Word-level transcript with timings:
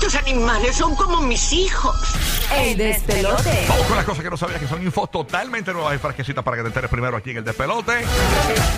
Estos 0.00 0.14
animales 0.14 0.76
son 0.76 0.94
como 0.94 1.20
mis 1.20 1.52
hijos. 1.52 1.96
El 2.56 2.76
despelote. 2.76 3.66
Vamos 3.68 3.86
con 3.88 3.96
las 3.96 4.04
cosas 4.04 4.22
que 4.22 4.30
no 4.30 4.36
sabías 4.36 4.60
que 4.60 4.68
son 4.68 4.80
infos 4.80 5.10
totalmente 5.10 5.72
nuevas 5.72 5.96
y 5.96 5.98
fresquecitas 5.98 6.44
para 6.44 6.56
que 6.56 6.62
te 6.62 6.68
enteres 6.68 6.88
primero 6.88 7.16
aquí 7.16 7.32
en 7.32 7.38
el 7.38 7.44
despelote. 7.44 8.04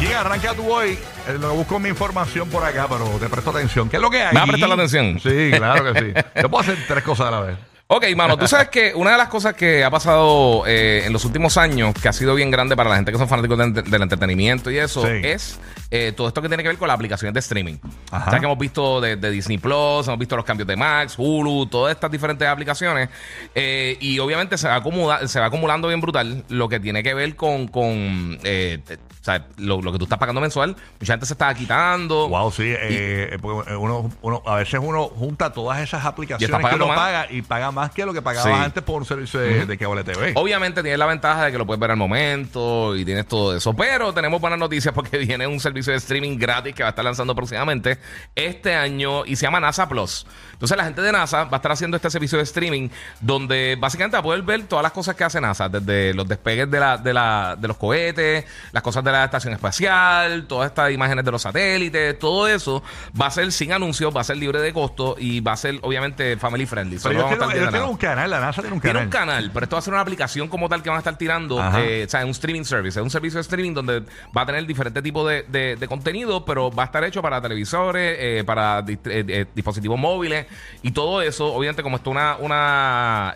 Y 0.00 0.06
arranca 0.14 0.54
tú 0.54 0.72
hoy. 0.72 0.98
Eh, 1.29 1.36
lo 1.38 1.52
busco 1.52 1.79
mi 1.79 1.91
información 1.91 2.48
por 2.48 2.64
acá, 2.64 2.86
pero 2.88 3.04
te 3.18 3.29
presto 3.29 3.50
atención. 3.50 3.91
¿Qué 3.91 3.96
es 3.96 4.02
lo 4.02 4.09
que 4.09 4.22
hay? 4.22 4.32
¿Me 4.32 4.41
vas 4.41 4.48
a 4.48 4.52
prestar 4.52 4.68
la 4.70 4.75
atención? 4.77 5.20
Sí, 5.20 5.50
claro 5.54 5.93
que 5.93 6.00
sí. 6.00 6.12
Te 6.32 6.48
puedo 6.48 6.61
hacer 6.61 6.79
tres 6.88 7.04
cosas 7.04 7.27
a 7.27 7.30
la 7.32 7.41
vez. 7.41 7.70
Ok, 7.93 8.04
mano, 8.14 8.36
tú 8.36 8.46
sabes 8.46 8.68
que 8.68 8.95
una 8.95 9.11
de 9.11 9.18
las 9.18 9.27
cosas 9.29 9.54
que 9.54 9.82
ha 9.82 9.90
pasado 9.90 10.62
eh, 10.64 11.02
en 11.07 11.12
los 11.12 11.25
últimos 11.25 11.57
años, 11.57 11.93
que 12.00 12.09
ha 12.09 12.12
sido 12.12 12.36
bien 12.36 12.48
grande 12.48 12.77
para 12.77 12.89
la 12.89 12.95
gente 12.95 13.11
que 13.11 13.18
son 13.18 13.27
fanáticos 13.29 13.59
de- 13.59 13.82
del 13.82 14.02
entretenimiento 14.02 14.70
y 14.70 14.79
eso, 14.79 15.02
Sí. 15.04 15.09
es 15.25 15.59
eh, 15.90 16.12
todo 16.16 16.29
esto 16.29 16.40
que 16.40 16.46
tiene 16.46 16.62
que 16.62 16.68
ver 16.68 16.79
con 16.79 16.86
las 16.86 16.95
aplicaciones 16.95 17.34
de 17.34 17.40
streaming. 17.40 17.79
Ajá. 18.12 18.26
O 18.29 18.30
sea, 18.30 18.39
que 18.39 18.45
hemos 18.46 18.58
visto 18.58 19.00
de, 19.00 19.16
de 19.16 19.30
Disney 19.32 19.58
Plus, 19.58 20.07
hemos 20.07 20.21
visto 20.21 20.36
los 20.36 20.45
cambios 20.45 20.68
de 20.68 20.76
Max, 20.76 21.14
Hulu, 21.18 21.66
todas 21.66 21.93
estas 21.93 22.13
diferentes 22.13 22.46
aplicaciones. 22.46 23.08
eh, 23.57 23.96
y 24.00 24.21
obviamente 24.21 24.57
se 24.57 24.68
va, 24.68 24.80
se 25.27 25.41
va 25.41 25.46
acumulando 25.46 25.88
bien 25.88 26.00
brutal 26.00 26.44
lo 26.49 26.68
que 26.68 26.79
tiene 26.79 27.02
que 27.02 27.13
ver 27.13 27.35
con, 27.35 27.66
con 27.66 28.38
eh, 28.44 28.79
te- 28.86 28.99
o 29.21 29.22
sea, 29.22 29.46
lo, 29.58 29.82
lo 29.82 29.93
que 29.93 29.99
tú 29.99 30.04
estás 30.04 30.18
pagando 30.18 30.41
mensual. 30.41 30.75
Mucha 30.99 31.13
gente 31.13 31.27
se 31.27 31.35
está 31.35 31.52
quitando. 31.52 32.28
Wow, 32.28 32.50
sí. 32.52 32.62
eh, 32.66 33.36
porque 33.42 33.75
uno, 33.77 34.11
uno, 34.22 34.42
a 34.47 34.55
veces 34.56 34.80
uno 34.83 35.08
junta 35.08 35.52
todas 35.52 35.78
esas 35.80 36.06
aplicaciones 36.06 36.56
que 36.56 36.62
pagando 36.62 36.86
uno 36.86 36.94
más. 36.94 37.05
paga 37.05 37.27
y 37.30 37.42
paga 37.42 37.70
más 37.70 37.80
que 37.89 38.05
lo 38.05 38.12
que 38.12 38.20
pagabas 38.20 38.52
Sí. 38.52 38.64
antes 38.64 38.83
por 38.83 38.97
un 39.00 39.06
servicio 39.06 39.41
de, 39.41 39.64
de 39.64 39.78
cable 39.78 40.05
TV. 40.05 40.33
Obviamente 40.36 40.83
tienes 40.83 40.98
la 40.98 41.06
ventaja 41.06 41.47
de 41.47 41.52
que 41.52 41.56
lo 41.58 41.64
puedes 41.66 41.80
ver 41.80 41.91
al 41.92 41.97
momento 41.97 42.94
y 42.97 43.05
tienes 43.06 43.27
todo 43.27 43.56
eso. 43.56 43.72
Pero 43.75 44.12
tenemos 44.12 44.41
buenas 44.41 44.58
noticias 44.58 44.94
porque 44.94 45.16
viene 45.27 45.47
un 45.47 45.58
servicio 45.61 45.92
de 45.92 45.98
streaming 45.98 46.36
gratis 46.38 46.74
que 46.74 46.83
va 46.83 46.88
a 46.88 46.91
estar 46.91 47.05
lanzando 47.05 47.34
próximamente 47.34 47.98
este 48.34 48.74
año 48.74 49.24
y 49.24 49.36
se 49.36 49.47
llama 49.47 49.61
NASA 49.61 49.88
Plus. 49.88 50.27
Entonces 50.52 50.77
la 50.77 50.84
gente 50.84 51.00
de 51.00 51.12
NASA 51.12 51.44
va 51.44 51.52
a 51.52 51.56
estar 51.56 51.72
haciendo 51.72 51.97
este 51.97 52.11
servicio 52.11 52.36
de 52.36 52.44
streaming 52.44 52.88
donde 53.20 53.77
básicamente 53.80 54.16
va 54.16 54.20
a 54.20 54.22
poder 54.22 54.42
ver 54.42 54.64
todas 54.64 54.83
las 54.83 54.92
cosas 54.92 55.14
que 55.16 55.24
hace 55.24 55.40
NASA, 55.40 55.68
desde 55.68 56.12
los 56.12 56.28
despegues 56.28 56.70
de, 56.70 56.80
la, 56.80 56.98
de, 56.98 57.14
la, 57.14 57.56
de 57.58 57.68
los 57.68 57.77
cohetes, 57.77 58.44
las 58.72 58.83
cosas 58.83 59.02
de 59.05 59.12
la 59.12 59.24
estación 59.24 59.55
espacial, 59.55 60.46
todas 60.46 60.68
estas 60.70 60.90
imágenes 60.92 61.24
de 61.24 61.30
los 61.30 61.42
satélites, 61.42 62.18
todo 62.18 62.48
eso 62.48 62.83
va 63.20 63.27
a 63.27 63.30
ser 63.30 63.50
sin 63.52 63.72
anuncios, 63.72 64.14
va 64.14 64.20
a 64.20 64.24
ser 64.24 64.36
libre 64.36 64.60
de 64.60 64.72
costo 64.72 65.16
y 65.18 65.40
va 65.40 65.52
a 65.52 65.56
ser 65.56 65.78
obviamente 65.83 66.36
family 66.36 66.66
friendly. 66.66 66.98
Pero 67.02 67.02
Solo 67.02 67.18
ellos 67.20 67.30
vamos 67.38 67.44
a 67.44 67.52
tienen, 67.52 67.68
estar 67.68 67.68
ellos 67.68 67.69
nada. 67.78 67.90
un 67.90 67.96
canal, 67.96 68.30
la 68.30 68.40
NASA 68.40 68.60
tiene 68.62 68.74
un 68.74 68.80
Tiene 68.80 68.94
canal. 69.00 69.06
un 69.06 69.10
canal, 69.10 69.50
pero 69.52 69.64
esto 69.64 69.76
va 69.76 69.78
a 69.78 69.82
ser 69.82 69.92
una 69.94 70.02
aplicación 70.02 70.48
como 70.48 70.68
tal 70.68 70.82
que 70.82 70.88
van 70.90 70.96
a 70.96 71.00
estar 71.00 71.16
tirando, 71.16 71.58
eh, 71.78 72.04
o 72.06 72.10
sea, 72.10 72.24
un 72.24 72.30
streaming 72.32 72.64
service. 72.64 72.98
Es 72.98 73.02
un 73.04 73.10
servicio 73.10 73.38
de 73.38 73.42
streaming 73.42 73.74
donde 73.74 74.00
va 74.36 74.42
a 74.42 74.46
tener 74.46 74.66
diferentes 74.66 75.02
tipos 75.02 75.28
de, 75.28 75.44
de- 75.48 75.77
de 75.77 75.88
contenido, 75.88 76.44
pero 76.44 76.70
va 76.70 76.84
a 76.84 76.86
estar 76.86 77.02
hecho 77.04 77.22
para 77.22 77.40
televisores, 77.40 78.16
eh, 78.18 78.44
para 78.44 78.80
eh, 78.88 78.98
eh, 79.04 79.46
dispositivos 79.54 79.98
móviles 79.98 80.46
y 80.82 80.90
todo 80.90 81.22
eso. 81.22 81.52
Obviamente, 81.52 81.82
como 81.82 81.96
esto 81.96 82.10
es 82.10 82.16
una, 82.16 82.36
una, 82.38 83.34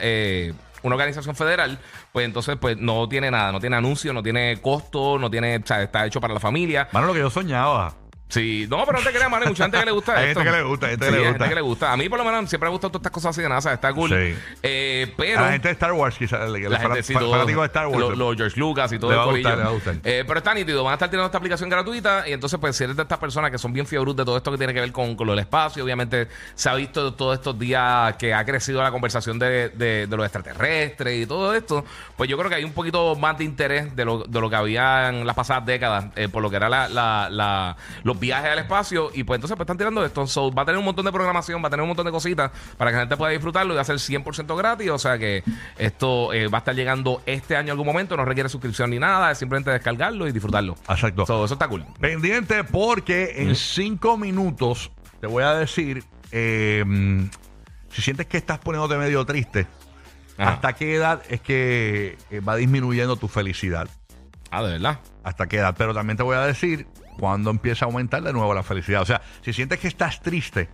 una 0.83 0.95
organización 0.95 1.35
federal, 1.35 1.79
pues 2.13 2.27
entonces 2.27 2.57
pues 2.61 2.77
no 2.77 3.09
tiene 3.09 3.31
nada, 3.31 3.51
no 3.53 3.61
tiene 3.61 3.77
anuncio, 3.77 4.13
no 4.13 4.23
tiene 4.23 4.61
costo, 4.61 5.19
no 5.19 5.31
tiene, 5.31 5.57
o 5.57 5.67
sea, 5.67 5.83
está 5.83 6.05
hecho 6.07 6.21
para 6.21 6.35
la 6.35 6.41
familia. 6.41 6.89
Mano, 6.93 7.07
lo 7.09 7.13
que 7.15 7.21
yo 7.21 7.31
soñaba. 7.31 7.95
Sí, 8.35 8.67
no, 8.69 8.85
pero 8.85 8.99
no 8.99 9.05
te 9.05 9.11
creas, 9.13 9.31
mano, 9.31 9.45
hay 9.45 9.49
mucha 9.51 9.65
gente 9.65 9.79
que 9.79 9.85
le 9.87 9.91
gusta 9.93 10.13
Hay 10.19 10.29
esto. 10.29 10.41
gente 10.41 10.51
que 10.53 10.57
le 10.59 10.63
gusta, 10.65 10.87
hay 10.87 10.91
gente 10.93 11.07
que 11.07 11.13
Sí, 11.13 11.17
le 11.19 11.23
hay 11.25 11.29
gusta. 11.29 11.45
gente 11.45 11.49
que 11.51 11.55
le 11.55 11.61
gusta. 11.61 11.93
A 11.93 11.97
mí, 11.97 12.09
por 12.09 12.19
lo 12.19 12.25
menos, 12.25 12.49
siempre 12.51 12.67
me 12.67 12.69
han 12.69 12.73
gustado 12.73 12.91
todas 12.91 13.01
estas 13.03 13.13
cosas 13.13 13.31
así 13.31 13.43
de 13.43 13.49
NASA, 13.49 13.73
está 13.73 13.93
cool. 13.93 14.11
Sí. 14.11 14.35
Eh, 14.63 15.13
pero... 15.17 15.39
A 15.39 15.43
la 15.43 15.53
gente 15.53 15.69
de 15.69 15.73
Star 15.73 15.93
Wars, 15.93 16.17
quizás. 16.19 16.51
La 16.51 16.79
fan- 16.79 16.81
gente, 16.83 17.03
sí, 17.03 17.13
fan- 17.13 17.23
todo, 17.23 17.33
fanático 17.33 17.61
de 17.61 17.67
Star 17.67 17.87
Wars. 17.87 17.99
lo- 18.01 18.11
Los 18.15 18.37
George 18.37 18.59
Lucas 18.61 18.93
y 18.93 18.99
todo 18.99 19.11
Le 19.11 19.15
el 19.15 19.19
va 19.21 19.23
a 19.23 19.27
corillo. 19.27 19.49
gustar, 19.49 19.59
le 19.59 19.65
va 19.65 19.71
a 19.71 19.73
gustar. 19.75 19.95
Eh, 20.05 20.25
pero 20.27 20.39
está 20.39 20.55
nítido. 20.55 20.83
Van 20.85 20.91
a 20.93 20.95
estar 20.95 21.09
tirando 21.11 21.27
esta 21.27 21.39
aplicación 21.39 21.69
gratuita. 21.71 22.29
Y 22.29 22.33
entonces, 22.33 22.59
pues, 22.59 22.77
si 22.77 22.85
eres 22.85 22.97
de 22.97 23.03
estas 23.03 23.19
personas 23.19 23.51
que 23.51 23.59
son 23.59 23.73
bien 23.73 23.87
fiebros 23.87 24.17
de 24.17 24.25
todo 24.25 24.37
esto 24.37 24.51
que 24.51 24.59
tiene 24.59 24.75
que 24.75 24.81
ver 24.81 24.93
con, 24.93 25.15
con 25.17 25.27
lo 25.27 25.33
del 25.33 25.41
espacio, 25.41 25.85
obviamente 25.85 26.29
se 26.55 26.69
ha 26.69 26.75
visto 26.75 27.15
todos 27.15 27.35
estos 27.39 27.59
días 27.59 28.17
que 28.17 28.35
ha 28.35 28.45
crecido 28.45 28.83
la 28.83 28.91
conversación 28.91 29.39
de, 29.39 29.69
de- 29.69 30.07
de 30.07 30.17
los 30.17 30.25
extraterrestres 30.27 31.23
y 31.23 31.27
todo 31.27 31.55
esto. 31.55 31.85
Pues 32.17 32.29
yo 32.29 32.37
creo 32.37 32.49
que 32.51 32.57
hay 32.57 32.65
un 32.65 32.73
poquito 32.73 33.15
más 33.17 33.39
de 33.39 33.45
interés 33.45 33.95
de 33.95 34.05
lo, 34.05 34.25
de 34.25 34.41
lo 34.41 34.51
que 34.51 34.57
había 34.57 35.09
en 35.09 35.27
las 35.27 35.37
pasadas 35.37 35.65
décadas 35.67 36.07
eh, 36.17 36.29
por 36.29 36.43
lo 36.43 36.51
que 36.51 36.57
era 36.57 36.69
la, 36.69 36.89
la- 36.89 37.29
la- 37.31 37.77
los 38.03 38.19
viajes 38.19 38.24
al 38.33 38.59
espacio. 38.59 39.11
Y 39.15 39.25
pues 39.25 39.39
entonces, 39.39 39.57
pues 39.57 39.65
están 39.65 39.79
tirando 39.79 40.05
esto. 40.05 40.27
So, 40.27 40.51
va 40.53 40.63
a 40.63 40.65
tener 40.65 40.79
un 40.79 40.85
montón 40.85 41.05
de 41.05 41.13
programación, 41.13 41.63
va 41.63 41.69
a 41.69 41.71
tener 41.71 41.83
un 41.83 41.89
montón 41.89 42.07
de 42.07 42.13
cositas 42.13 42.51
para 42.77 42.91
que 42.91 42.97
la 42.97 43.03
gente 43.03 43.17
pueda 43.17 43.33
disfrutarlo 43.33 43.73
y 43.73 43.77
va 43.77 43.83
a 43.83 43.85
ser 43.85 43.97
100% 43.97 44.57
gratis. 44.57 44.91
O 44.91 44.99
sea 44.99 45.19
que 45.19 45.43
esto 45.79 46.33
eh, 46.33 46.49
va 46.49 46.59
a 46.59 46.61
estar 46.61 46.75
llegando 46.75 47.23
este 47.27 47.57
año 47.57 47.67
en 47.67 47.71
algún 47.71 47.87
momento. 47.87 48.17
No 48.17 48.25
requiere 48.25 48.49
suscripción 48.49 48.91
ni 48.91 48.99
nada, 48.99 49.31
es 49.31 49.39
simplemente 49.39 49.71
descargarlo 49.71 50.27
y 50.29 50.33
disfrutarlo. 50.33 50.77
Exacto. 50.89 51.27
So, 51.27 51.45
eso 51.45 51.55
está 51.55 51.69
cool. 51.69 51.85
Pendiente 52.01 52.65
porque 52.65 53.35
en 53.37 53.55
cinco 53.55 54.17
minutos 54.17 54.91
te 55.21 55.27
voy 55.27 55.45
a 55.45 55.55
decir 55.55 56.05
eh, 56.33 56.85
mm, 56.87 57.31
si 57.91 58.03
sientes 58.03 58.27
que 58.27 58.37
estás 58.37 58.59
poniéndote 58.59 58.97
medio 58.97 59.25
triste, 59.25 59.67
Ajá. 60.37 60.53
¿hasta 60.53 60.73
qué 60.73 60.95
edad 60.97 61.23
es 61.29 61.41
que 61.41 62.19
eh, 62.31 62.41
va 62.41 62.57
disminuyendo 62.57 63.17
tu 63.17 63.29
felicidad? 63.29 63.89
Ah, 64.51 64.63
de 64.63 64.73
verdad. 64.73 65.01
¿Hasta 65.23 65.47
qué 65.47 65.57
edad? 65.57 65.75
Pero 65.77 65.95
también 65.95 66.17
te 66.17 66.23
voy 66.23 66.37
a 66.37 66.41
decir 66.41 66.87
cuándo 67.19 67.51
empieza 67.51 67.85
a 67.85 67.89
aumentar 67.89 68.23
de 68.23 68.33
nuevo 68.33 68.55
la 68.55 68.63
felicidad. 68.63 69.03
O 69.03 69.07
sea, 69.07 69.23
si 69.43 69.53
sientes 69.53 69.79
que 69.79 69.89
estás 69.89 70.21
triste, 70.21 70.69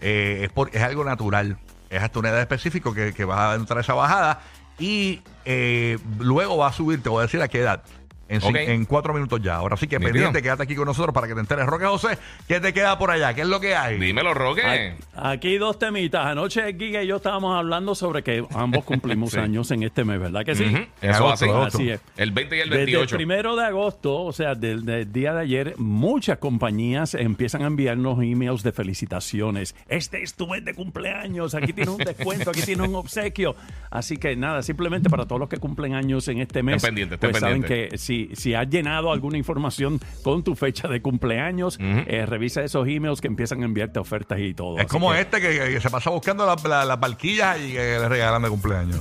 eh, 0.00 0.40
es, 0.44 0.50
por, 0.50 0.70
es 0.74 0.82
algo 0.82 1.04
natural. 1.04 1.58
Es 1.90 2.02
hasta 2.02 2.18
una 2.18 2.28
edad 2.30 2.40
específica 2.40 2.92
que, 2.94 3.12
que 3.14 3.24
vas 3.24 3.38
a 3.38 3.54
entrar 3.54 3.80
esa 3.80 3.94
bajada 3.94 4.40
y 4.78 5.20
eh, 5.44 5.98
luego 6.18 6.56
va 6.56 6.68
a 6.68 6.72
subir, 6.72 7.02
te 7.02 7.08
voy 7.08 7.20
a 7.20 7.22
decir 7.22 7.42
a 7.42 7.48
qué 7.48 7.60
edad. 7.60 7.82
En, 8.28 8.84
cuatro 8.84 9.14
minutos 9.14 9.40
ya. 9.42 9.56
Ahora 9.56 9.76
sí 9.76 9.86
que 9.86 9.98
Nítido. 9.98 10.12
pendiente, 10.12 10.42
quédate 10.42 10.62
aquí 10.64 10.74
con 10.74 10.86
nosotros 10.86 11.14
para 11.14 11.26
que 11.26 11.34
te 11.34 11.40
enteres. 11.40 11.66
Roque 11.66 11.86
José, 11.86 12.18
¿qué 12.46 12.60
te 12.60 12.72
queda 12.72 12.98
por 12.98 13.10
allá? 13.10 13.34
¿Qué 13.34 13.42
es 13.42 13.48
lo 13.48 13.60
que 13.60 13.74
hay? 13.74 13.98
Dímelo, 13.98 14.34
Roque. 14.34 14.62
Ay, 14.62 14.94
Aquí 15.14 15.56
dos 15.58 15.78
temitas. 15.78 16.26
Anoche 16.26 16.74
Giga 16.74 17.02
y 17.02 17.06
yo 17.06 17.16
estábamos 17.16 17.56
hablando 17.56 17.94
sobre 17.94 18.22
que 18.22 18.44
ambos 18.54 18.84
cumplimos 18.84 19.34
años 19.36 19.70
en 19.70 19.82
este 19.82 20.04
mes, 20.04 20.20
¿verdad 20.20 20.44
que 20.44 20.54
sí? 20.54 20.64
Eso 21.00 21.14
agosto, 21.26 21.44
así. 21.44 21.44
agosto. 21.44 21.78
Así 21.78 21.90
es. 21.90 22.00
El 22.16 22.32
20 22.32 22.56
y 22.56 22.60
el 22.60 22.70
Desde 22.70 22.82
el 22.82 22.86
28. 22.86 23.16
primero 23.16 23.56
de 23.56 23.64
agosto, 23.64 24.22
o 24.22 24.32
sea, 24.32 24.54
del, 24.54 24.84
del 24.84 25.12
día 25.12 25.32
de 25.32 25.40
ayer, 25.40 25.74
muchas 25.78 26.38
compañías 26.38 27.14
empiezan 27.14 27.62
a 27.62 27.66
enviarnos 27.66 28.18
emails 28.22 28.62
de 28.62 28.72
felicitaciones. 28.72 29.74
Este 29.88 30.22
es 30.22 30.34
tu 30.34 30.46
mes 30.46 30.64
de 30.64 30.74
cumpleaños, 30.74 31.54
aquí 31.54 31.72
tienes 31.72 31.94
un 31.94 31.98
descuento, 31.98 32.50
aquí 32.50 32.62
tienes 32.62 32.88
un 32.88 32.94
obsequio. 32.94 33.56
Así 33.90 34.16
que 34.18 34.36
nada, 34.36 34.62
simplemente 34.62 35.08
para 35.08 35.26
todos 35.26 35.40
los 35.40 35.48
que 35.48 35.56
cumplen 35.58 35.94
años 35.94 36.28
en 36.28 36.40
este 36.40 36.62
mes, 36.62 36.84
pues 37.20 37.38
saben 37.38 37.62
que 37.62 37.96
si, 38.26 38.36
si 38.36 38.54
has 38.54 38.68
llenado 38.68 39.12
alguna 39.12 39.38
información 39.38 40.00
con 40.22 40.42
tu 40.42 40.54
fecha 40.54 40.88
de 40.88 41.00
cumpleaños, 41.02 41.78
eh, 41.80 42.24
revisa 42.26 42.62
esos 42.62 42.86
emails 42.88 43.20
que 43.20 43.28
empiezan 43.28 43.62
a 43.62 43.64
enviarte 43.66 43.98
ofertas 43.98 44.38
y 44.40 44.54
todo. 44.54 44.76
Es 44.78 44.86
Así 44.86 44.92
como 44.92 45.12
que- 45.12 45.20
este 45.20 45.40
que, 45.40 45.48
que 45.74 45.80
se 45.80 45.90
pasa 45.90 46.10
buscando 46.10 46.44
la- 46.46 46.56
la- 46.68 46.84
las 46.84 47.00
barquillas 47.00 47.58
y 47.60 47.72
que 47.72 47.78
le 47.98 48.08
regalan 48.08 48.42
de 48.42 48.48
cumpleaños. 48.48 49.00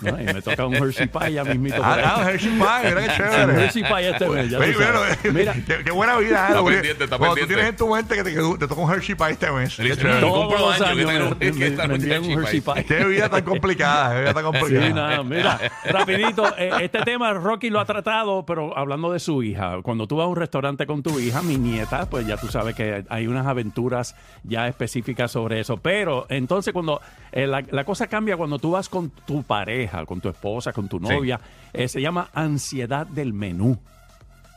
¿No? 0.00 0.20
Y 0.20 0.24
me 0.24 0.42
toca 0.42 0.66
un 0.66 0.74
Hershey 0.74 1.06
Pie 1.08 1.32
ya 1.34 1.44
mismito. 1.44 1.80
Ah, 1.82 2.16
ah, 2.18 2.30
Hershey 2.30 2.50
Pie, 2.50 2.58
mira 2.94 3.16
qué 3.16 3.22
Un 3.22 3.30
chévere. 3.30 3.64
Hershey 3.64 3.82
Pie 3.82 4.10
este 4.10 4.28
mes, 4.28 4.50
ya 4.50 4.58
Oye, 4.58 5.32
mira, 5.32 5.54
qué, 5.66 5.84
qué 5.84 5.90
buena 5.90 6.16
vida. 6.16 6.48
Está 6.48 6.60
Porque 6.60 6.76
pendiente, 6.76 7.04
está 7.04 7.18
Cuando 7.18 7.36
tú 7.36 7.46
tienes 7.46 7.66
en 7.66 7.76
tu 7.76 7.94
mente 7.94 8.14
que 8.16 8.24
te, 8.24 8.34
que 8.34 8.40
te 8.58 8.68
toca 8.68 8.80
un 8.80 8.92
Hershey 8.92 9.14
Pie 9.14 9.30
este 9.30 9.50
mes. 9.50 9.76
Todo- 10.20 10.48
todos 10.48 10.60
los 10.60 10.80
años, 10.88 10.96
me, 10.96 11.52
me- 11.52 11.70
me 11.70 11.84
un 11.84 11.90
envían 11.92 12.24
un 12.24 12.30
Hershey 12.42 12.60
Pie. 12.60 12.84
Qué 12.84 13.04
vida 13.04 13.28
tan 13.28 13.42
complicada, 13.42 14.14
qué 14.14 14.20
vida 14.22 14.34
tan 14.34 14.44
Sí, 14.44 14.58
complicada. 14.58 14.90
nada, 14.90 15.22
mira, 15.22 15.58
rapidito, 15.90 16.56
eh, 16.58 16.70
este 16.82 17.00
tema 17.02 17.32
Rocky 17.32 17.70
lo 17.70 17.80
ha 17.80 17.84
tratado, 17.84 18.44
pero 18.46 18.76
hablando 18.76 19.12
de 19.12 19.18
su 19.20 19.42
hija, 19.42 19.78
cuando 19.82 20.06
tú 20.06 20.16
vas 20.16 20.24
a 20.24 20.28
un 20.28 20.36
restaurante 20.36 20.86
con 20.86 21.02
tu 21.02 21.18
hija, 21.20 21.42
mi 21.42 21.56
nieta, 21.56 22.08
pues 22.08 22.26
ya 22.26 22.36
tú 22.36 22.48
sabes 22.48 22.74
que 22.74 23.04
hay 23.08 23.26
unas 23.26 23.46
aventuras 23.46 24.14
ya 24.44 24.68
específicas 24.68 25.30
sobre 25.30 25.60
eso, 25.60 25.76
pero 25.76 26.26
entonces 26.28 26.72
cuando 26.72 27.00
eh, 27.32 27.46
la, 27.46 27.62
la 27.70 27.84
cosa 27.84 28.06
cambia 28.06 28.36
cuando 28.36 28.58
tú 28.58 28.72
vas 28.72 28.88
con 28.88 29.10
tu 29.10 29.42
pareja, 29.42 29.69
con 30.06 30.20
tu 30.20 30.28
esposa, 30.28 30.72
con 30.72 30.88
tu 30.88 30.98
novia, 31.00 31.40
eh, 31.72 31.88
se 31.88 32.00
llama 32.00 32.28
ansiedad 32.34 33.06
del 33.06 33.32
menú. 33.32 33.78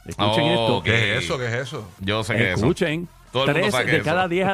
Escuchen 0.05 0.43
Oh, 0.43 0.51
esto. 0.51 0.83
¿Qué 0.83 1.17
es 1.17 1.23
eso? 1.23 1.37
¿Qué 1.37 1.47
es 1.47 1.53
eso? 1.53 1.89
Yo 1.99 2.23
sé 2.23 2.35
que 2.35 2.43
es 2.51 2.57
eso. 2.57 2.65
Escuchen, 2.65 3.07
Todo 3.31 3.45
el 3.45 3.53
mundo 3.61 3.69
tres 3.77 3.85
de 3.91 3.97
es 3.97 4.03
cada 4.03 4.21
eso. 4.21 4.29
diez 4.29 4.47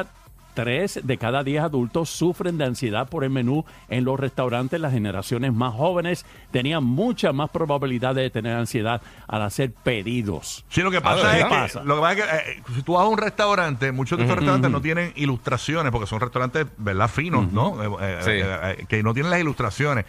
Tres 0.52 0.98
de 1.04 1.16
cada 1.16 1.44
diez 1.44 1.62
adultos 1.62 2.10
sufren 2.10 2.58
de 2.58 2.64
ansiedad 2.64 3.08
por 3.08 3.22
el 3.22 3.30
menú 3.30 3.64
en 3.88 4.04
los 4.04 4.18
restaurantes. 4.18 4.80
Las 4.80 4.92
generaciones 4.92 5.52
más 5.54 5.72
jóvenes 5.74 6.26
tenían 6.50 6.82
mucha 6.82 7.32
más 7.32 7.50
probabilidad 7.50 8.16
de 8.16 8.28
tener 8.30 8.56
ansiedad 8.56 9.00
al 9.28 9.42
hacer 9.42 9.70
pedidos. 9.72 10.64
Sí, 10.68 10.82
lo 10.82 10.90
que 10.90 11.00
pasa 11.00 11.28
¿de 11.30 11.38
es 11.38 11.44
que, 11.44 11.50
Pasa. 11.50 11.84
lo 11.84 11.94
que 11.94 12.00
pasa 12.00 12.12
es 12.12 12.24
que 12.44 12.50
eh, 12.50 12.62
si 12.74 12.82
tú 12.82 12.94
vas 12.94 13.04
a 13.04 13.06
un 13.06 13.16
restaurante, 13.16 13.92
muchos 13.92 14.18
de 14.18 14.24
estos 14.24 14.38
restaurantes 14.38 14.70
no 14.72 14.80
tienen 14.82 15.12
ilustraciones 15.14 15.92
porque 15.92 16.08
son 16.08 16.18
restaurantes, 16.20 16.66
¿verdad? 16.78 17.08
Finos, 17.08 17.52
¿no? 17.52 17.80
Eh, 17.82 17.96
eh, 18.00 18.18
Sí. 18.22 18.30
eh, 18.32 18.76
eh, 18.80 18.86
que 18.88 19.04
no 19.04 19.14
tienen 19.14 19.30
las 19.30 19.40
ilustraciones. 19.40 20.04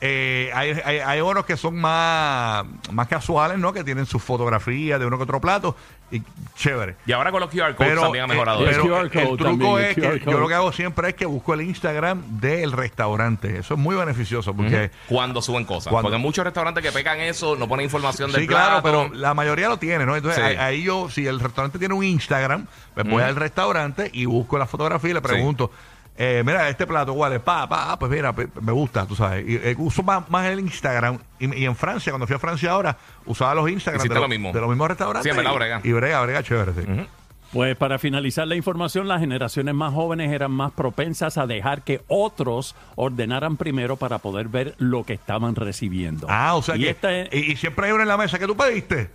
Eh, 0.00 0.52
hay, 0.54 0.78
hay, 0.84 0.98
hay 1.00 1.20
unos 1.20 1.44
que 1.44 1.56
son 1.56 1.74
más, 1.76 2.64
más 2.92 3.08
casuales, 3.08 3.58
¿no? 3.58 3.72
Que 3.72 3.82
tienen 3.82 4.06
sus 4.06 4.22
fotografías 4.22 5.00
de 5.00 5.04
uno 5.06 5.16
que 5.16 5.24
otro 5.24 5.40
plato 5.40 5.74
y 6.12 6.22
chévere. 6.54 6.94
Y 7.04 7.10
ahora 7.12 7.32
con 7.32 7.40
los 7.40 7.50
QR 7.50 7.74
codes 7.74 7.90
Pero, 7.90 8.02
también 8.02 8.24
ha 8.24 8.26
mejorado 8.28 8.64
eh, 8.64 8.68
pero 8.70 8.82
QR 8.84 9.02
el 9.02 9.10
truco 9.10 9.36
también, 9.44 9.76
el 9.76 9.84
es 9.84 9.94
que 9.96 10.30
yo 10.30 10.38
lo 10.38 10.46
que 10.46 10.54
hago 10.54 10.70
siempre 10.72 11.08
es 11.08 11.14
que 11.16 11.26
busco 11.26 11.52
el 11.52 11.62
Instagram 11.62 12.22
del 12.40 12.70
restaurante. 12.70 13.58
Eso 13.58 13.74
es 13.74 13.80
muy 13.80 13.96
beneficioso 13.96 14.54
porque... 14.54 14.92
Cuando 15.08 15.42
suben 15.42 15.64
cosas. 15.64 15.90
Cuando- 15.90 16.06
Porque 16.06 16.16
hay 16.16 16.22
muchos 16.22 16.44
restaurantes 16.44 16.82
que 16.84 16.92
pecan 16.92 17.18
eso, 17.18 17.56
no 17.56 17.66
ponen 17.66 17.82
información 17.84 18.30
del 18.30 18.42
Sí, 18.42 18.46
claro, 18.46 18.80
plato. 18.80 19.08
pero 19.08 19.14
la 19.20 19.34
mayoría 19.34 19.68
lo 19.68 19.78
tiene, 19.78 20.06
¿no? 20.06 20.14
Entonces, 20.14 20.40
Sí. 20.42 20.48
ahí- 20.48 20.56
ahí 20.56 20.82
yo, 20.84 21.10
si 21.10 21.26
el 21.26 21.40
restaurante 21.40 21.78
tiene 21.80 21.94
un 21.94 22.04
Instagram, 22.04 22.66
pues 22.94 23.08
voy 23.08 23.22
al 23.24 23.34
restaurante 23.34 24.10
y 24.12 24.26
busco 24.26 24.58
la 24.58 24.66
fotografía 24.66 25.10
y 25.10 25.14
le 25.14 25.20
pregunto, 25.22 25.72
eh, 26.20 26.42
mira, 26.44 26.68
este 26.68 26.86
plato, 26.86 27.14
¿cuál 27.14 27.32
es? 27.34 27.40
Pa, 27.40 27.68
pa, 27.68 27.92
ah, 27.92 27.98
pues 27.98 28.10
mira, 28.10 28.34
me 28.60 28.72
gusta, 28.72 29.06
tú 29.06 29.14
sabes. 29.14 29.48
Y, 29.48 29.54
eh, 29.56 29.74
uso 29.78 30.02
más, 30.02 30.28
más 30.28 30.46
el 30.46 30.58
Instagram. 30.60 31.18
Y, 31.38 31.54
y 31.60 31.64
en 31.64 31.76
Francia, 31.76 32.10
cuando 32.12 32.26
fui 32.26 32.34
a 32.36 32.38
Francia 32.40 32.72
ahora, 32.72 32.96
usaba 33.24 33.54
los 33.54 33.70
Instagram 33.70 34.02
de, 34.02 34.14
lo 34.14 34.20
los- 34.20 34.28
mismo. 34.28 34.52
de 34.52 34.60
los 34.60 34.68
mismos 34.68 34.88
restaurantes. 34.88 35.32
Sí, 35.32 35.40
y- 35.40 35.54
brega. 35.56 35.80
Y 35.84 35.92
brega, 35.92 36.20
brega, 36.22 36.42
chévere, 36.42 36.72
sí. 36.74 37.06
Pues 37.52 37.76
para 37.76 37.98
finalizar 37.98 38.46
la 38.46 38.56
información, 38.56 39.08
las 39.08 39.20
generaciones 39.20 39.74
más 39.74 39.94
jóvenes 39.94 40.30
eran 40.32 40.50
más 40.50 40.70
propensas 40.72 41.38
a 41.38 41.46
dejar 41.46 41.82
que 41.82 42.02
otros 42.06 42.74
ordenaran 42.94 43.56
primero 43.56 43.96
para 43.96 44.18
poder 44.18 44.48
ver 44.48 44.74
lo 44.76 45.04
que 45.04 45.14
estaban 45.14 45.54
recibiendo. 45.54 46.26
Ah, 46.28 46.56
o 46.56 46.62
sea 46.62 46.76
Y 46.76 46.80
que. 46.80 46.90
esta 46.90 47.10
es- 47.16 47.28
y, 47.32 47.52
y 47.52 47.56
siempre 47.56 47.86
hay 47.86 47.92
uno 47.92 48.02
en 48.02 48.08
la 48.08 48.18
mesa. 48.18 48.38
¿Qué 48.38 48.46
tú 48.46 48.54
pediste? 48.54 49.08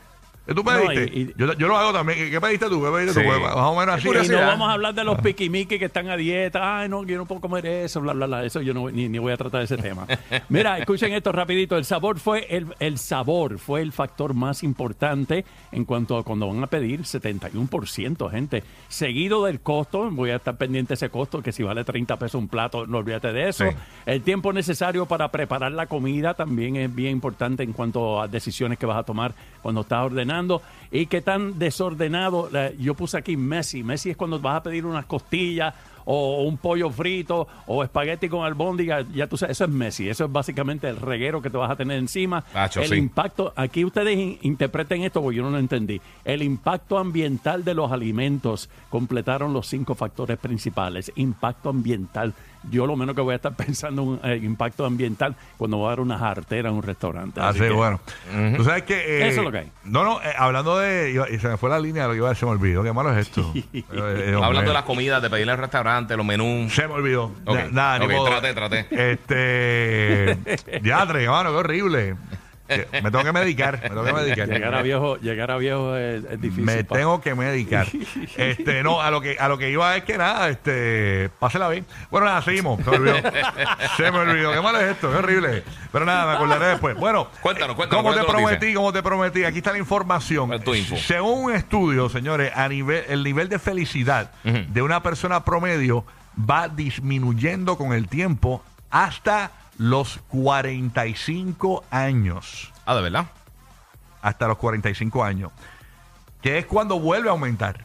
¿Qué 0.46 0.54
tú 0.54 0.62
No, 0.64 0.72
pediste? 0.72 1.18
y- 1.18 1.22
y- 1.22 1.34
yo, 1.38 1.54
yo 1.54 1.68
lo 1.68 1.78
hago 1.78 1.94
también. 1.94 2.30
¿Qué 2.30 2.42
pediste 2.42 2.68
tú? 2.68 2.84
¿Qué 2.84 2.92
pediste 2.92 3.22
Sí. 3.22 3.26
tú? 3.26 3.40
Más 3.40 3.56
o 3.56 3.76
menos 3.80 3.96
así. 3.96 4.08
Y 4.10 4.28
no 4.30 4.40
vamos 4.42 4.70
a 4.70 4.74
hablar 4.74 4.94
de 4.94 5.04
los 5.06 5.20
piquimiquis 5.22 5.80
que 5.80 5.86
están 5.86 6.10
a 6.10 6.18
dieta. 6.18 6.80
Ay, 6.82 6.90
no, 6.90 7.06
yo 7.06 7.18
no 7.18 7.26
puedo 7.26 7.40
comer 7.40 7.66
eso, 7.66 8.02
bla, 8.02 8.12
bla, 8.12 8.26
bla. 8.26 8.44
Eso 8.44 8.62
yo 8.62 8.74
no, 8.74 8.90
ni, 8.90 9.08
ni 9.08 9.20
voy 9.20 9.32
a 9.32 9.38
tratar 9.38 9.62
ese 9.62 9.78
tema. 9.78 10.06
Mira, 10.50 10.78
escuchen 10.80 11.14
esto 11.14 11.32
rapidito. 11.32 11.78
El 11.78 11.86
sabor 11.86 12.20
fue 12.20 12.46
el, 12.50 12.68
el 12.80 12.98
sabor 12.98 13.58
fue 13.58 13.82
el 13.82 13.94
factor 13.94 14.34
más 14.34 14.64
importante 14.64 15.46
en 15.72 15.86
cuanto 15.86 16.18
a 16.18 16.24
cuando 16.24 16.48
van 16.50 16.62
a 16.62 16.68
pedir 16.68 17.06
71%, 17.06 18.30
gente. 18.30 18.64
Seguido 18.90 19.46
del 19.46 19.62
costo, 19.62 20.10
voy 20.12 20.32
a 20.32 20.36
estar 20.36 20.58
pendiente 20.58 20.90
de 20.90 20.96
ese 20.96 21.10
costo, 21.10 21.42
que 21.42 21.52
si 21.54 21.64
vale 21.64 21.84
30 21.86 22.18
pesos 22.18 22.36
un 22.42 22.48
plato, 22.50 22.86
no 22.86 22.98
olvídate 22.98 23.32
de 23.32 23.48
eso. 23.50 23.64
Sí. 23.70 23.76
El 24.06 24.22
tiempo 24.24 24.52
necesario 24.52 25.06
para 25.06 25.30
preparar 25.32 25.72
la 25.72 25.86
comida 25.88 26.34
también 26.34 26.76
es 26.76 26.94
bien 26.94 27.12
importante 27.12 27.64
en 27.64 27.72
cuanto 27.74 28.22
a 28.22 28.28
decisiones 28.28 28.78
que 28.78 28.86
vas 28.86 28.98
a 28.98 29.04
tomar 29.04 29.34
cuando 29.62 29.82
estás 29.82 30.06
ordenando. 30.06 30.33
Y 30.92 31.08
qué 31.08 31.22
tan 31.22 31.58
desordenado, 31.60 32.50
yo 32.80 32.94
puse 32.94 33.18
aquí 33.18 33.36
Messi. 33.38 33.84
Messi 33.84 34.12
es 34.12 34.18
cuando 34.18 34.40
vas 34.40 34.58
a 34.58 34.64
pedir 34.64 34.86
unas 34.86 35.06
costillas 35.06 35.74
o 36.06 36.44
un 36.44 36.58
pollo 36.58 36.90
frito 36.90 37.48
o 37.66 37.82
espagueti 37.82 38.28
con 38.28 38.44
albóndiga, 38.46 39.06
ya 39.14 39.26
tú 39.28 39.38
sabes, 39.38 39.56
eso 39.58 39.64
es 39.64 39.70
Messi. 39.70 40.10
Eso 40.10 40.26
es 40.26 40.32
básicamente 40.32 40.90
el 40.90 40.98
reguero 40.98 41.42
que 41.42 41.50
te 41.50 41.56
vas 41.58 41.72
a 41.72 41.76
tener 41.78 41.98
encima. 41.98 42.44
El 42.76 42.88
sí. 42.90 42.96
impacto, 42.96 43.54
aquí 43.56 43.86
ustedes 43.86 44.18
in- 44.20 44.38
interpreten 44.42 45.04
esto 45.04 45.22
porque 45.22 45.38
yo 45.38 45.44
no 45.44 45.52
lo 45.52 45.60
entendí. 45.60 46.02
El 46.26 46.44
impacto 46.44 46.98
ambiental 46.98 47.64
de 47.64 47.74
los 47.74 47.92
alimentos 47.92 48.70
completaron 48.90 49.54
los 49.54 49.68
cinco 49.68 49.96
factores 49.96 50.38
principales. 50.38 51.12
Impacto 51.16 51.70
ambiental. 51.70 52.34
Yo 52.72 52.86
lo 52.88 52.96
menos 52.96 53.16
que 53.16 53.22
voy 53.22 53.34
a 53.34 53.36
estar 53.36 53.54
pensando 53.56 54.20
en 54.24 54.40
un 54.40 54.46
impacto 54.46 54.86
ambiental 54.86 55.36
cuando 55.58 55.78
voy 55.78 55.88
a 55.88 55.90
dar 55.90 56.00
una 56.00 56.18
jartera 56.18 56.70
en 56.70 56.76
un 56.76 56.84
restaurante. 56.84 57.40
Ah, 57.42 57.50
Así 57.50 57.60
sí, 57.60 57.66
que- 57.66 57.72
bueno. 57.72 58.00
Tú 58.58 58.64
sabes 58.64 58.84
que. 58.84 58.94
eh, 58.96 59.28
Eso 59.28 59.40
es 59.42 59.46
lo 59.46 59.52
que 59.52 59.58
hay. 59.60 59.72
No, 59.84 60.04
no, 60.04 60.22
eh, 60.22 60.34
hablando 60.38 60.78
de. 60.78 61.24
Y 61.32 61.40
se 61.40 61.48
me 61.50 61.58
fue 61.58 61.70
la 61.70 61.80
línea 61.80 62.04
de 62.04 62.08
lo 62.10 62.14
que 62.14 62.18
iba 62.20 62.28
a 62.28 62.30
decir, 62.32 62.40
se 62.42 62.46
me 62.46 62.52
olvidó. 62.52 62.84
Qué 62.84 62.94
malo 62.94 63.12
es 63.12 63.28
esto. 63.28 63.52
Eh, 63.74 63.84
eh. 64.32 64.40
Hablando 64.42 64.70
de 64.72 64.74
las 64.74 64.84
comidas, 64.84 65.22
de 65.22 65.30
pedirle 65.30 65.52
al 65.52 65.58
restaurante, 65.58 66.16
los 66.18 66.26
menús. 66.26 66.74
Se 66.74 66.88
me 66.88 66.94
olvidó. 66.96 67.32
Ok, 67.46 67.56
Ya, 67.56 67.68
Nada, 67.72 68.00
ni 68.00 68.06
ok, 68.06 68.12
modo. 68.12 68.26
traté, 68.30 68.54
traté. 68.54 68.88
Este. 68.92 70.80
Diatre, 70.82 71.28
mano, 71.28 71.52
qué 71.52 71.56
horrible. 71.58 72.16
Me 72.68 73.12
tengo 73.12 73.24
que 73.24 73.32
medicar. 73.34 73.80
Me 73.82 73.90
tengo 73.90 74.04
que 74.04 74.14
medicar. 74.14 74.48
Llegar 74.48 74.74
a 74.76 74.82
viejo, 74.82 75.18
llegar 75.18 75.52
a 75.52 75.58
viejo 75.58 75.96
es, 75.96 76.24
es 76.24 76.42
difícil. 76.42 76.64
Me 76.64 76.84
pa. 76.84 76.96
tengo 76.96 77.22
que 77.22 77.36
medicar. 77.36 77.88
Este, 78.38 78.84
no, 78.84 79.02
a 79.02 79.12
lo 79.12 79.22
que 79.22 79.38
a 79.40 79.48
lo 79.48 79.58
que 79.58 79.70
iba 79.70 79.96
es 79.96 80.04
que 80.04 80.18
nada, 80.18 80.50
este, 80.50 81.30
pásela 81.40 81.70
bien. 81.70 81.86
Bueno, 82.10 82.26
nada, 82.26 82.42
seguimos. 82.42 82.80
Se 82.84 82.90
me 82.92 82.98
olvidó. 82.98 83.16
Se 83.98 84.12
me 84.12 84.18
olvidó. 84.20 84.54
Qué 84.54 84.62
malo 84.62 84.80
es 84.80 84.92
esto, 84.92 85.12
qué 85.12 85.18
horrible. 85.18 85.64
Pero 85.92 86.06
nada, 86.06 86.26
me 86.26 86.32
acordaré 86.34 86.66
después. 86.68 86.96
Bueno, 86.98 87.28
Cuéntanos, 87.42 87.76
cuéntanos, 87.76 88.04
Como 88.04 88.14
¿cuál 88.14 88.26
te 88.26 88.32
prometí, 88.32 88.74
como 88.74 88.94
te 88.94 89.04
prometí, 89.04 89.44
aquí 89.44 89.58
está 89.60 89.72
la 89.72 89.78
información. 89.78 90.50
Según 91.06 91.46
un 91.46 91.54
estudio, 91.54 92.10
señores, 92.10 92.52
a 92.56 92.68
nivel, 92.68 93.04
el 93.10 93.24
nivel 93.24 93.50
de 93.50 93.60
felicidad 93.60 94.32
de 94.44 94.82
una 94.82 95.04
persona 95.04 95.44
promedio 95.44 96.06
va 96.38 96.68
disminuyendo 96.70 97.78
con 97.78 97.94
el 97.94 98.08
tiempo 98.08 98.64
hasta 98.90 99.52
los 99.78 100.20
45 100.30 101.84
años 101.92 102.72
Ah, 102.86 102.96
de 102.96 103.02
verdad. 103.02 103.26
hasta 104.22 104.48
los 104.48 104.58
45 104.58 105.24
años, 105.24 105.52
que 106.42 106.58
es 106.58 106.66
cuando 106.66 107.00
vuelve 107.00 107.30
a 107.30 107.32
aumentar 107.32 107.82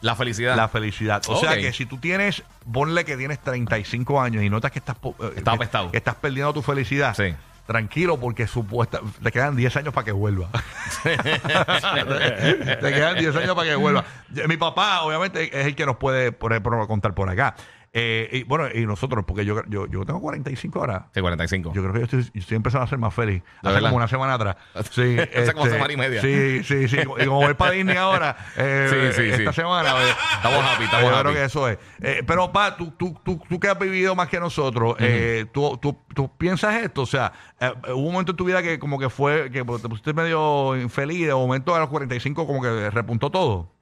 La 0.00 0.14
felicidad. 0.14 0.56
la 0.56 0.68
felicidad. 0.68 1.22
O 1.28 1.36
sea 1.40 1.56
que 1.56 1.72
si 1.72 1.86
tú 1.86 1.98
tienes, 1.98 2.42
ponle 2.72 3.04
que 3.04 3.16
tienes 3.16 3.38
35 3.40 4.20
años 4.20 4.42
y 4.42 4.50
notas 4.50 4.70
que 4.72 4.78
estás, 4.78 4.96
eh, 5.04 5.32
Estás 5.36 5.58
que- 5.58 5.90
que 5.90 5.96
estás 5.96 6.14
perdiendo 6.16 6.52
tu 6.52 6.62
felicidad, 6.62 7.14
Sí. 7.16 7.34
tranquilo 7.66 8.18
porque 8.18 8.46
supuesta, 8.46 9.00
te 9.22 9.30
quedan 9.32 9.54
10 9.56 9.76
años 9.76 9.92
para 9.92 10.04
que 10.06 10.12
vuelva. 10.12 10.48
te 11.04 12.92
quedan 12.92 13.18
10 13.18 13.36
años 13.36 13.54
para 13.54 13.68
que 13.68 13.74
vuelva. 13.76 14.04
Mi 14.46 14.56
papá, 14.56 15.02
obviamente, 15.02 15.58
es 15.58 15.66
el 15.66 15.74
que 15.74 15.86
nos 15.86 15.96
puede 15.96 16.32
por- 16.32 16.60
por- 16.62 16.86
contar 16.86 17.14
por 17.14 17.28
acá. 17.28 17.54
Eh, 18.00 18.28
y 18.32 18.42
bueno, 18.44 18.66
y 18.72 18.86
nosotros, 18.86 19.24
porque 19.26 19.44
yo, 19.44 19.62
yo, 19.68 19.86
yo 19.86 20.04
tengo 20.04 20.20
45 20.20 20.78
ahora. 20.78 21.08
Sí, 21.12 21.20
45. 21.20 21.72
Yo 21.74 21.82
creo 21.82 21.92
que 21.92 21.98
yo 21.98 22.04
estoy, 22.04 22.22
yo 22.22 22.40
estoy 22.40 22.56
empezando 22.56 22.84
a 22.84 22.86
ser 22.88 22.98
más 22.98 23.12
feliz. 23.12 23.42
¿De 23.42 23.48
Hace 23.68 23.74
verdad? 23.74 23.88
como 23.90 23.96
una 23.96 24.08
semana 24.08 24.34
atrás. 24.34 24.56
Sí, 24.90 25.02
este, 25.18 25.38
Hace 25.40 25.52
como 25.52 25.66
semana 25.66 25.92
y 25.92 25.96
media. 25.96 26.20
Sí, 26.20 26.62
sí, 26.64 26.88
sí. 26.88 26.96
Y 27.00 27.04
como 27.26 27.40
voy 27.40 27.54
para 27.54 27.72
Disney 27.72 27.96
ahora, 27.96 28.36
eh, 28.56 29.12
Sí, 29.14 29.22
sí, 29.22 29.28
esta 29.30 29.52
sí. 29.52 29.60
semana. 29.60 29.94
Estamos 30.36 30.64
happy, 30.64 30.84
estamos 30.84 31.10
yo 31.10 31.16
happy. 31.16 31.22
creo 31.22 31.34
que 31.34 31.44
eso 31.44 31.68
es. 31.68 31.78
Eh, 32.00 32.22
pero, 32.26 32.52
pa, 32.52 32.76
tú, 32.76 32.92
tú, 32.92 33.18
tú, 33.24 33.42
tú 33.48 33.58
que 33.60 33.68
has 33.68 33.78
vivido 33.78 34.14
más 34.14 34.28
que 34.28 34.38
nosotros, 34.38 34.96
eh, 35.00 35.46
tú, 35.52 35.76
tú, 35.78 35.98
tú 36.14 36.30
piensas 36.36 36.76
esto. 36.82 37.02
O 37.02 37.06
sea, 37.06 37.32
eh, 37.60 37.72
hubo 37.88 38.06
un 38.06 38.12
momento 38.12 38.32
en 38.32 38.36
tu 38.36 38.44
vida 38.44 38.62
que 38.62 38.78
como 38.78 38.98
que 38.98 39.10
fue, 39.10 39.50
que 39.50 39.58
te 39.64 39.88
pusiste 39.88 40.12
medio 40.12 40.76
infeliz. 40.76 41.26
De 41.26 41.34
momento 41.34 41.74
a 41.74 41.80
los 41.80 41.88
45 41.88 42.46
como 42.46 42.62
que 42.62 42.90
repuntó 42.90 43.30
todo. 43.30 43.72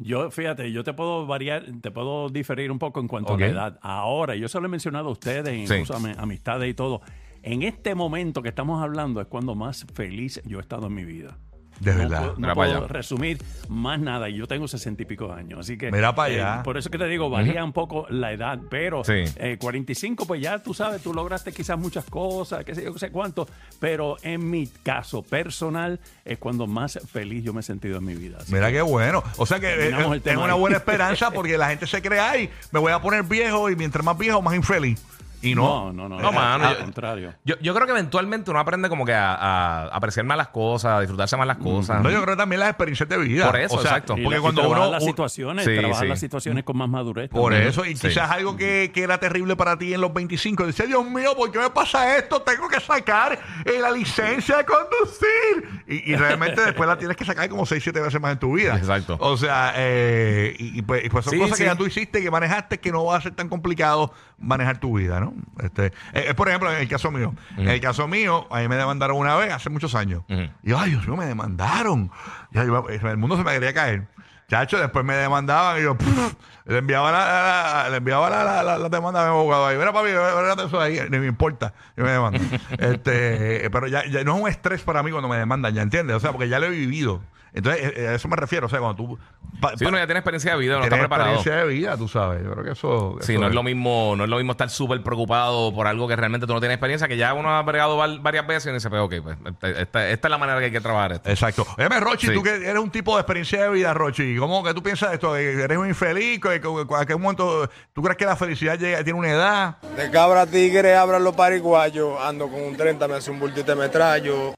Yo, 0.00 0.30
fíjate, 0.30 0.70
yo 0.72 0.84
te 0.84 0.92
puedo 0.94 1.26
variar, 1.26 1.64
te 1.80 1.90
puedo 1.90 2.28
diferir 2.28 2.70
un 2.70 2.78
poco 2.78 3.00
en 3.00 3.08
cuanto 3.08 3.34
a 3.34 3.38
la 3.38 3.46
edad. 3.46 3.78
Ahora, 3.82 4.36
yo 4.36 4.48
se 4.48 4.60
lo 4.60 4.66
he 4.66 4.68
mencionado 4.68 5.08
a 5.08 5.12
ustedes, 5.12 5.52
Sí. 5.68 5.74
incluso 5.74 5.94
a 5.96 5.98
mi- 6.00 6.12
amistades 6.16 6.70
y 6.70 6.74
todo. 6.74 7.00
En 7.42 7.62
este 7.62 7.94
momento 7.94 8.42
que 8.42 8.48
estamos 8.48 8.82
hablando 8.82 9.20
es 9.20 9.26
cuando 9.26 9.54
más 9.54 9.86
feliz 9.94 10.40
yo 10.44 10.58
he 10.58 10.60
estado 10.60 10.86
en 10.86 10.94
mi 10.94 11.04
vida. 11.04 11.36
De 11.80 11.92
No 11.92 11.98
verdad. 11.98 12.18
puedo- 12.20 12.32
No, 12.34 12.38
Mira 12.40 12.54
puedo 12.54 12.72
para 12.72 12.84
allá. 12.84 12.92
resumir 12.92 13.38
más 13.68 14.00
nada. 14.00 14.28
y 14.28 14.36
Yo 14.36 14.46
tengo 14.46 14.66
sesenta 14.68 15.02
y 15.02 15.06
pico 15.06 15.32
años. 15.32 15.60
Así 15.60 15.76
que. 15.78 15.90
Mira 15.92 16.14
para 16.14 16.32
eh, 16.32 16.40
allá. 16.40 16.62
por 16.62 16.76
eso 16.78 16.90
que 16.90 16.98
te 16.98 17.06
digo, 17.06 17.30
varía 17.30 17.62
un 17.64 17.72
poco 17.72 18.06
la 18.10 18.32
edad. 18.32 18.58
Pero 18.70 19.04
Sí. 19.04 19.24
eh, 19.36 19.56
45, 19.60 20.26
pues 20.26 20.40
ya 20.40 20.58
tú 20.62 20.74
sabes, 20.74 21.02
tú 21.02 21.12
lograste 21.14 21.52
quizás 21.52 21.78
muchas 21.78 22.04
cosas, 22.06 22.64
qué 22.64 22.74
sé 22.74 22.84
yo, 22.84 22.92
qué 22.92 22.98
sé 22.98 23.10
cuánto. 23.10 23.46
Pero 23.80 24.16
en 24.22 24.48
mi 24.50 24.66
caso 24.66 25.22
personal 25.22 26.00
es 26.24 26.38
cuando 26.38 26.66
más 26.66 26.98
feliz 27.10 27.44
yo 27.44 27.52
me 27.52 27.60
he 27.60 27.62
sentido 27.62 27.98
en 27.98 28.04
mi 28.04 28.14
vida. 28.14 28.38
Así 28.40 28.52
Mira 28.52 28.70
qué 28.70 28.82
bueno. 28.82 29.22
O 29.36 29.46
sea 29.46 29.60
que 29.60 29.68
eh, 29.88 29.90
es 30.14 30.22
tema 30.22 30.44
una 30.44 30.54
buena 30.54 30.76
esperanza 30.78 31.30
porque 31.30 31.56
la 31.58 31.68
gente 31.68 31.86
se 31.86 32.02
cree, 32.02 32.20
ay, 32.20 32.50
me 32.72 32.80
voy 32.80 32.92
a 32.92 33.00
poner 33.00 33.22
viejo 33.22 33.70
y 33.70 33.76
mientras 33.76 34.04
más 34.04 34.16
viejo, 34.18 34.42
más 34.42 34.54
infeliz. 34.54 35.00
Y 35.40 35.54
no. 35.54 35.92
No, 35.92 36.08
no, 36.08 36.16
no. 36.16 36.18
No, 36.20 36.32
mano, 36.32 36.66
Al 36.66 36.76
yo- 36.76 36.82
contrario. 36.84 37.34
Yo, 37.44 37.54
yo 37.60 37.74
creo 37.74 37.86
que 37.86 37.92
eventualmente 37.92 38.50
uno 38.50 38.58
aprende 38.60 38.88
como 38.88 39.04
que 39.04 39.14
a, 39.14 39.34
a 39.34 39.84
apreciar 39.88 40.26
más 40.26 40.36
las 40.36 40.48
cosas, 40.48 40.92
a 40.92 41.00
disfrutarse 41.00 41.36
más 41.36 41.46
las 41.46 41.58
cosas. 41.58 42.02
No, 42.02 42.10
yo 42.10 42.20
creo 42.22 42.34
que 42.34 42.40
también 42.40 42.60
las 42.60 42.70
experiencias 42.70 43.08
de 43.08 43.18
vida. 43.18 43.46
Por 43.46 43.60
eso, 43.60 43.76
O 43.76 43.80
sea, 43.80 43.90
exacto. 43.92 44.14
Porque 44.16 44.36
la- 44.36 44.40
cuando 44.40 44.60
trabajar 44.62 44.82
uno. 44.88 44.92
las 44.92 45.04
situaciones, 45.04 45.64
Sí, 45.64 45.76
trabajar 45.76 46.02
sí. 46.04 46.08
las 46.08 46.20
situaciones 46.20 46.64
con 46.64 46.76
más 46.76 46.88
madurez. 46.88 47.30
Por 47.30 47.52
también. 47.52 47.68
eso, 47.70 47.84
y 47.84 47.94
Sí. 47.96 48.08
quizás 48.08 48.30
algo 48.30 48.56
que, 48.56 48.90
que 48.92 49.02
era 49.02 49.18
terrible 49.18 49.54
para 49.56 49.78
ti 49.78 49.94
en 49.94 50.00
los 50.00 50.12
25, 50.12 50.66
dice, 50.66 50.86
Dios 50.86 51.04
mío, 51.08 51.34
¿por 51.36 51.50
qué 51.52 51.58
me 51.60 51.70
pasa 51.70 52.16
esto? 52.16 52.42
Tengo 52.42 52.68
que 52.68 52.80
sacar 52.80 53.38
eh, 53.64 53.78
la 53.80 53.90
licencia 53.90 54.56
de 54.58 54.64
conducir. 54.64 55.82
Y, 55.86 56.12
y 56.12 56.16
realmente 56.16 56.60
después 56.62 56.88
la 56.88 56.98
tienes 56.98 57.16
que 57.16 57.24
sacar 57.24 57.48
como 57.48 57.64
6, 57.66 57.82
7 57.82 58.00
veces 58.00 58.20
más 58.20 58.32
en 58.32 58.38
tu 58.38 58.52
vida. 58.54 58.76
Exacto. 58.76 59.16
O 59.20 59.36
sea, 59.36 59.72
eh, 59.76 60.54
y, 60.58 60.78
y 60.78 60.82
pues, 60.82 61.04
y 61.04 61.08
pues 61.08 61.24
son 61.24 61.34
Sí, 61.34 61.38
cosas 61.40 61.58
que 61.58 61.64
ya 61.64 61.76
tú 61.76 61.86
hiciste, 61.86 62.22
que 62.22 62.30
manejaste, 62.30 62.78
que 62.80 62.90
no 62.92 63.04
va 63.04 63.16
a 63.16 63.20
ser 63.20 63.32
tan 63.34 63.48
complicado 63.48 64.12
manejar 64.38 64.78
tu 64.78 64.96
vida, 64.98 65.20
¿no? 65.20 65.27
Este, 65.62 65.86
eh, 65.86 65.92
eh, 66.28 66.34
por 66.34 66.48
ejemplo, 66.48 66.70
en 66.72 66.78
el 66.80 66.88
caso 66.88 67.10
mío. 67.10 67.34
En 67.56 67.68
el 67.68 67.80
caso 67.80 68.06
mío, 68.08 68.46
a 68.50 68.60
mí 68.60 68.68
me 68.68 68.76
demandaron 68.76 69.16
una 69.16 69.36
vez 69.36 69.52
hace 69.52 69.70
muchos 69.70 69.94
años. 69.94 70.22
Y 70.62 70.70
yo, 70.70 70.78
ay, 70.78 70.90
Dios 70.90 71.06
mío, 71.06 71.16
me 71.16 71.26
demandaron. 71.26 72.10
Yo- 72.52 72.88
el 72.88 73.16
mundo 73.16 73.36
se 73.36 73.44
me 73.44 73.52
quería 73.52 73.72
caer. 73.74 74.06
Chacho, 74.48 74.78
después 74.78 75.04
me 75.04 75.14
demandaban 75.14 75.78
y 75.78 75.82
yo 75.82 75.94
pff, 75.98 76.34
le 76.64 76.78
enviaba 76.78 77.12
la, 77.12 77.18
la- 77.18 77.82
la- 77.84 77.90
le 77.90 77.96
enviaba 77.98 78.30
la, 78.30 78.42
la, 78.44 78.62
la- 78.62 78.78
la 78.78 78.88
demanda 78.88 79.20
a 79.20 79.24
mi 79.24 79.28
abogado 79.30 79.66
ahí. 79.66 79.76
Mira, 79.76 79.92
papi, 79.92 80.08
espérate 80.08 80.64
eso 80.64 80.80
ahí, 80.80 80.98
ni 81.10 81.18
me 81.18 81.26
importa, 81.26 81.74
ni 81.96 82.02
me 82.04 82.10
demandan. 82.12 82.48
este, 82.78 83.68
pero 83.70 83.86
ya, 83.88 84.06
ya 84.06 84.24
no 84.24 84.36
es 84.36 84.42
un 84.42 84.48
estrés 84.48 84.82
para 84.82 85.02
mí 85.02 85.10
cuando 85.10 85.28
me 85.28 85.36
demandan, 85.36 85.74
¿ya 85.74 85.82
entiendes? 85.82 86.16
O 86.16 86.20
sea, 86.20 86.32
porque 86.32 86.48
ya 86.48 86.58
lo 86.58 86.66
he 86.66 86.70
vivido. 86.70 87.20
Entonces, 87.52 87.82
eh, 87.84 87.92
eh, 87.96 88.08
a 88.08 88.14
eso 88.14 88.28
me 88.28 88.36
refiero. 88.36 88.66
O 88.66 88.68
sea, 88.68 88.78
cuando 88.78 88.96
tú 88.96 89.18
pa- 89.60 89.76
Si 89.76 89.84
uno 89.84 89.96
ya 89.98 90.06
tiene 90.06 90.20
experiencia 90.20 90.52
de 90.52 90.58
vida, 90.58 90.76
no 90.78 90.84
está 90.84 90.98
preparado. 90.98 91.34
experiencia 91.34 91.64
de 91.66 91.72
vida, 91.72 91.96
tú 91.96 92.08
sabes. 92.08 92.42
Yo 92.44 92.52
creo 92.52 92.64
que 92.64 92.72
eso. 92.72 93.16
Sí, 93.20 93.32
eso 93.32 93.40
no 93.40 93.48
es 93.48 93.54
lo 93.54 93.62
mismo, 93.62 94.14
no 94.16 94.24
es 94.24 94.30
lo 94.30 94.36
mismo 94.36 94.52
estar 94.52 94.68
súper 94.70 95.02
preocupado 95.02 95.72
por 95.74 95.86
algo 95.86 96.06
que 96.08 96.16
realmente 96.16 96.46
tú 96.46 96.52
no 96.54 96.60
tienes 96.60 96.76
experiencia, 96.76 97.08
que 97.08 97.16
ya 97.16 97.34
uno 97.34 97.50
ha 97.56 97.62
bregado 97.62 97.96
val- 97.96 98.20
varias 98.20 98.46
veces 98.46 98.70
y 98.70 98.74
dice, 98.74 98.90
pues, 98.90 99.00
ok, 99.02 99.14
pues, 99.22 99.36
esta, 99.78 100.08
esta 100.08 100.28
es 100.28 100.30
la 100.30 100.38
manera 100.38 100.58
que 100.58 100.66
hay 100.66 100.70
que 100.72 100.80
trabajar 100.80 101.12
esto. 101.12 101.30
Exacto. 101.30 101.66
Óyeme, 101.78 102.00
Rochi, 102.00 102.26
Sí. 102.28 102.34
tú 102.34 102.42
que 102.42 102.50
eres 102.56 102.78
un 102.78 102.90
tipo 102.90 103.14
de 103.16 103.20
experiencia 103.22 103.62
de 103.64 103.70
vida, 103.70 103.94
Rochi. 103.94 104.36
¿Cómo 104.36 104.62
que 104.62 104.74
tú 104.74 104.82
piensas 104.82 105.08
de 105.10 105.14
esto? 105.16 105.34
¿Eres 105.36 105.78
un 105.78 105.88
infeliz? 105.88 106.40
¿Que- 106.40 106.60
que- 106.60 106.86
¿A 106.96 107.06
qué 107.06 107.16
momento 107.16 107.68
tú 107.92 108.02
crees 108.02 108.16
que 108.18 108.26
la 108.26 108.36
felicidad 108.36 108.78
llega, 108.78 109.02
tiene 109.02 109.18
una 109.18 109.30
edad? 109.30 109.76
De 109.96 110.10
cabra 110.10 110.46
tigre 110.46 110.94
abran 110.96 111.24
los 111.24 111.34
pariguayos, 111.34 112.20
ando 112.20 112.48
con 112.48 112.60
un 112.62 112.76
30, 112.76 113.08
me 113.08 113.14
hace 113.14 113.30
un 113.30 113.40
bultito 113.40 113.74
de 113.74 113.80
metrallo. 113.80 114.54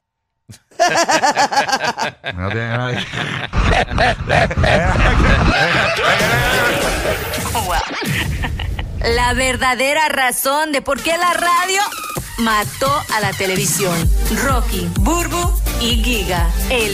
La 9.03 9.33
verdadera 9.33 10.09
razón 10.09 10.71
de 10.71 10.81
por 10.81 11.01
qué 11.01 11.17
la 11.17 11.33
radio 11.33 11.81
mató 12.39 12.91
a 13.13 13.19
la 13.19 13.33
televisión. 13.33 13.95
Rocky, 14.43 14.89
Burbu 14.99 15.61
y 15.79 16.03
Giga. 16.03 16.49
El 16.69 16.89